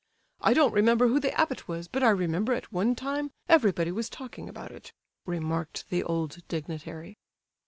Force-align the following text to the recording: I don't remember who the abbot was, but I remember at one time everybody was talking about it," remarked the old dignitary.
I 0.41 0.55
don't 0.55 0.73
remember 0.73 1.09
who 1.09 1.19
the 1.19 1.31
abbot 1.39 1.67
was, 1.67 1.87
but 1.87 2.01
I 2.01 2.09
remember 2.09 2.53
at 2.53 2.73
one 2.73 2.95
time 2.95 3.29
everybody 3.47 3.91
was 3.91 4.09
talking 4.09 4.49
about 4.49 4.71
it," 4.71 4.93
remarked 5.27 5.87
the 5.91 6.01
old 6.03 6.39
dignitary. 6.47 7.19